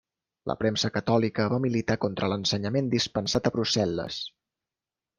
La 0.51 0.53
premsa 0.61 0.89
catòlica 0.95 1.45
va 1.53 1.59
militar 1.67 1.99
contra 2.07 2.31
l'ensenyament 2.33 2.91
dispensat 2.97 3.47
a 3.47 3.55
Brussel·les. 3.59 4.23